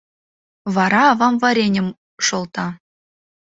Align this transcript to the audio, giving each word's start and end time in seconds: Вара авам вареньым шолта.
Вара 0.75 1.01
авам 1.11 1.35
вареньым 1.43 1.87
шолта. 2.25 2.67